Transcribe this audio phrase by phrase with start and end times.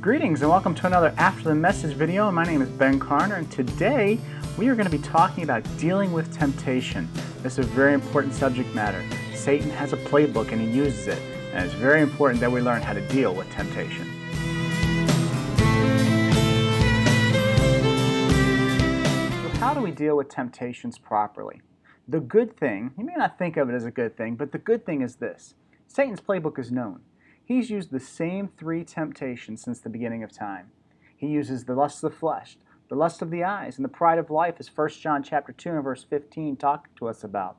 [0.00, 2.30] Greetings and welcome to another After the Message video.
[2.30, 4.18] My name is Ben Carner and today
[4.56, 7.06] we are going to be talking about dealing with temptation.
[7.42, 9.04] This is a very important subject matter.
[9.34, 11.18] Satan has a playbook and he uses it,
[11.52, 14.06] and it's very important that we learn how to deal with temptation.
[19.42, 21.60] So, how do we deal with temptations properly?
[22.08, 24.58] The good thing, you may not think of it as a good thing, but the
[24.58, 25.56] good thing is this
[25.88, 27.00] Satan's playbook is known.
[27.50, 30.70] He's used the same three temptations since the beginning of time.
[31.16, 32.56] He uses the lust of the flesh,
[32.88, 35.70] the lust of the eyes, and the pride of life, as 1 John chapter 2
[35.70, 37.56] and verse 15 talk to us about.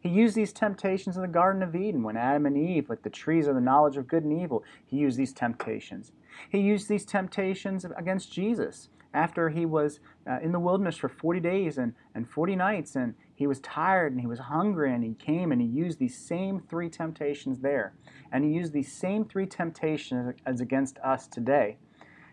[0.00, 3.10] He used these temptations in the Garden of Eden when Adam and Eve, with the
[3.10, 6.12] trees of the knowledge of good and evil, he used these temptations.
[6.48, 11.40] He used these temptations against Jesus after he was uh, in the wilderness for 40
[11.40, 15.14] days and, and 40 nights, and he was tired and he was hungry, and he
[15.14, 17.94] came and he used these same three temptations there.
[18.32, 21.78] And he used these same three temptations as against us today.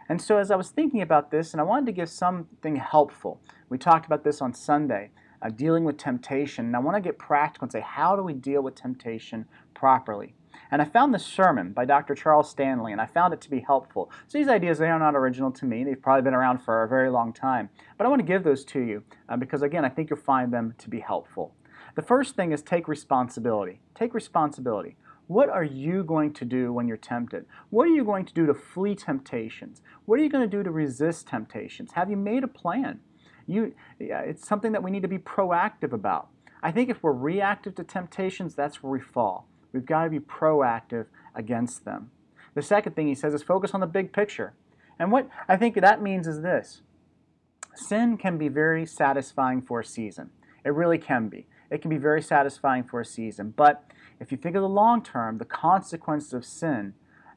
[0.09, 3.39] And so, as I was thinking about this, and I wanted to give something helpful,
[3.69, 6.65] we talked about this on Sunday, uh, dealing with temptation.
[6.65, 10.33] And I want to get practical and say, how do we deal with temptation properly?
[10.71, 12.15] And I found this sermon by Dr.
[12.15, 14.11] Charles Stanley, and I found it to be helpful.
[14.27, 15.83] So these ideas, they are not original to me.
[15.83, 17.69] They've probably been around for a very long time.
[17.97, 20.53] But I want to give those to you uh, because, again, I think you'll find
[20.53, 21.55] them to be helpful.
[21.95, 23.81] The first thing is take responsibility.
[23.95, 24.95] Take responsibility.
[25.27, 27.45] What are you going to do when you're tempted?
[27.69, 29.81] What are you going to do to flee temptations?
[30.05, 31.93] What are you going to do to resist temptations?
[31.93, 32.99] Have you made a plan?
[33.47, 36.27] You, it's something that we need to be proactive about.
[36.63, 39.47] I think if we're reactive to temptations, that's where we fall.
[39.73, 41.05] We've got to be proactive
[41.35, 42.11] against them.
[42.53, 44.53] The second thing he says is focus on the big picture.
[44.99, 46.81] And what I think that means is this
[47.73, 50.31] sin can be very satisfying for a season.
[50.65, 51.47] It really can be.
[51.69, 53.53] It can be very satisfying for a season.
[53.55, 53.83] But
[54.19, 56.93] if you think of the long term, the consequences of sin,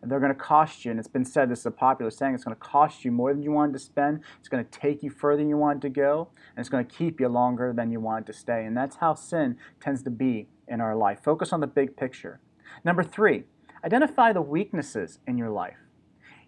[0.09, 0.91] they're going to cost you.
[0.91, 3.33] And it's been said, this is a popular saying, it's going to cost you more
[3.33, 4.21] than you wanted to spend.
[4.41, 6.29] It's going to take you further than you wanted to go.
[6.57, 8.65] And it's going to keep you longer than you wanted to stay.
[8.65, 11.21] And that's how sin tends to be in our life.
[11.23, 12.41] Focus on the big picture.
[12.85, 13.45] Number three,
[13.85, 15.84] identify the weaknesses in your life.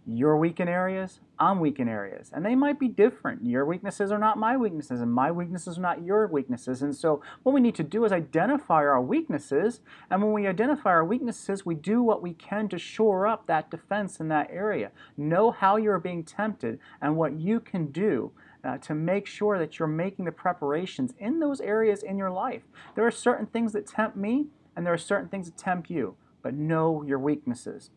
[0.08, 3.44] You're weak in areas, I'm weak in areas, and they might be different.
[3.44, 6.80] Your weaknesses are not my weaknesses, and my weaknesses are not your weaknesses.
[6.80, 10.90] And so, what we need to do is identify our weaknesses, and when we identify
[10.90, 14.92] our weaknesses, we do what we can to shore up that defense in that area.
[15.16, 18.30] Know how you're being tempted and what you can do
[18.62, 22.62] uh, to make sure that you're making the preparations in those areas in your life.
[22.94, 24.46] There are certain things that tempt me,
[24.76, 27.90] and there are certain things that tempt you, but know your weaknesses.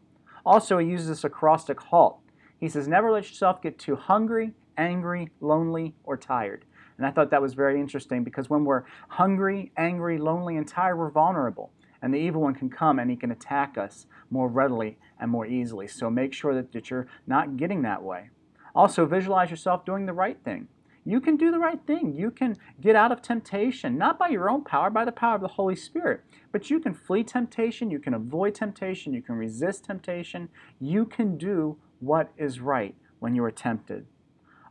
[0.49, 2.21] Also, he uses this acrostic HALT.
[2.59, 6.65] He says, Never let yourself get too hungry, angry, lonely, or tired.
[6.97, 10.95] And I thought that was very interesting because when we're hungry, angry, lonely, and tired,
[10.95, 11.71] we're vulnerable.
[12.01, 15.45] And the evil one can come and he can attack us more readily and more
[15.45, 15.87] easily.
[15.87, 18.31] So make sure that, that you're not getting that way.
[18.73, 20.67] Also, visualize yourself doing the right thing.
[21.09, 22.13] You can do the right thing.
[22.13, 25.41] You can get out of temptation, not by your own power, by the power of
[25.41, 26.21] the Holy Spirit.
[26.51, 30.49] But you can flee temptation, you can avoid temptation, you can resist temptation.
[30.79, 34.05] You can do what is right when you are tempted.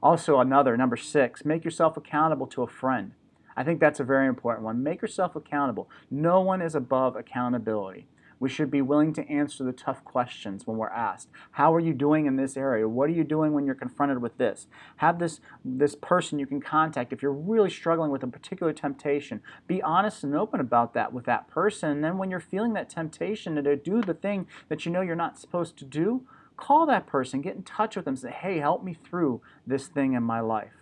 [0.01, 3.15] Also, another, number six, make yourself accountable to a friend.
[3.57, 4.81] I think that's a very important one.
[4.81, 5.91] Make yourself accountable.
[6.09, 8.07] No one is above accountability.
[8.41, 11.29] We should be willing to answer the tough questions when we're asked.
[11.53, 12.89] How are you doing in this area?
[12.89, 14.67] What are you doing when you're confronted with this?
[14.97, 19.41] Have this, this person you can contact if you're really struggling with a particular temptation.
[19.67, 21.91] Be honest and open about that with that person.
[21.91, 25.17] And then when you're feeling that temptation to do the thing that you know you're
[25.17, 26.23] not supposed to do,
[26.57, 30.13] call that person, get in touch with them, say, hey, help me through this thing
[30.13, 30.73] in my life.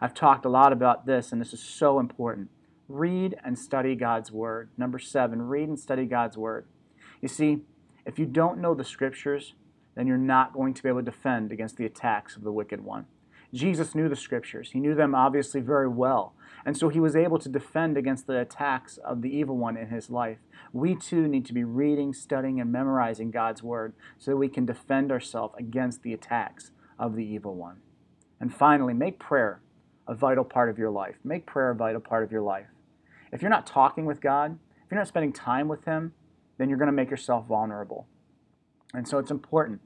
[0.00, 2.48] I've talked a lot about this, and this is so important.
[2.88, 4.70] Read and study God's Word.
[4.78, 6.66] Number seven, read and study God's Word.
[7.20, 7.60] You see,
[8.06, 9.54] if you don't know the scriptures,
[9.94, 12.82] then you're not going to be able to defend against the attacks of the wicked
[12.82, 13.06] one.
[13.52, 14.70] Jesus knew the scriptures.
[14.72, 16.34] He knew them obviously very well.
[16.64, 19.88] And so he was able to defend against the attacks of the evil one in
[19.88, 20.38] his life.
[20.72, 24.66] We too need to be reading, studying, and memorizing God's word so that we can
[24.66, 27.78] defend ourselves against the attacks of the evil one.
[28.38, 29.60] And finally, make prayer
[30.06, 31.16] a vital part of your life.
[31.24, 32.66] Make prayer a vital part of your life.
[33.32, 36.12] If you're not talking with God, if you're not spending time with Him,
[36.60, 38.06] then you're going to make yourself vulnerable.
[38.92, 39.80] And so it's important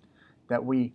[0.49, 0.93] that we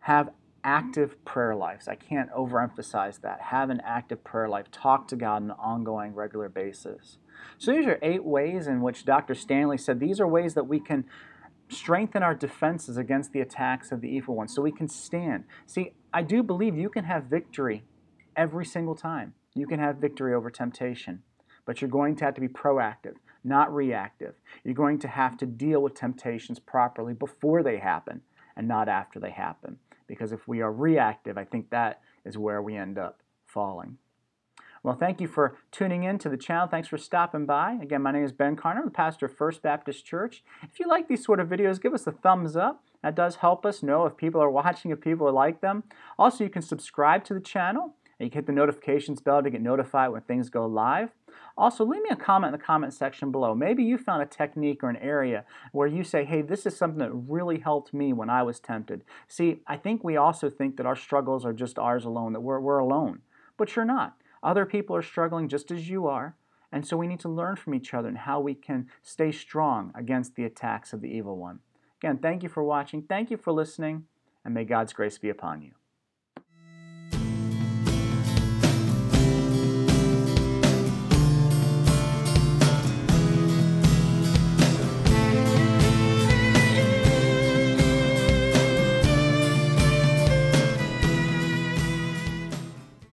[0.00, 0.30] have
[0.64, 1.86] active prayer lives.
[1.86, 3.40] I can't overemphasize that.
[3.40, 4.72] Have an active prayer life.
[4.72, 7.18] Talk to God on an ongoing, regular basis.
[7.58, 9.36] So these are eight ways in which Dr.
[9.36, 11.04] Stanley said these are ways that we can
[11.68, 15.44] strengthen our defenses against the attacks of the evil one so we can stand.
[15.64, 17.84] See, I do believe you can have victory
[18.34, 19.34] every single time.
[19.54, 21.22] You can have victory over temptation,
[21.66, 23.14] but you're going to have to be proactive
[23.44, 24.34] not reactive.
[24.64, 28.22] You're going to have to deal with temptations properly before they happen
[28.56, 29.78] and not after they happen.
[30.06, 33.98] Because if we are reactive, I think that is where we end up falling.
[34.82, 36.66] Well, thank you for tuning in to the channel.
[36.66, 37.78] Thanks for stopping by.
[37.80, 40.44] Again, my name is Ben Carner, I'm the pastor of First Baptist Church.
[40.62, 42.84] If you like these sort of videos, give us a thumbs up.
[43.02, 45.84] That does help us know if people are watching, if people like them.
[46.18, 47.94] Also, you can subscribe to the channel.
[48.24, 51.10] You can hit the notifications bell to get notified when things go live.
[51.56, 53.54] Also, leave me a comment in the comment section below.
[53.54, 56.98] Maybe you found a technique or an area where you say, hey, this is something
[56.98, 59.04] that really helped me when I was tempted.
[59.28, 62.60] See, I think we also think that our struggles are just ours alone, that we're,
[62.60, 63.20] we're alone.
[63.56, 64.16] But you're not.
[64.42, 66.34] Other people are struggling just as you are,
[66.72, 69.92] and so we need to learn from each other and how we can stay strong
[69.94, 71.60] against the attacks of the evil one.
[72.00, 74.04] Again, thank you for watching, thank you for listening,
[74.44, 75.70] and may God's grace be upon you.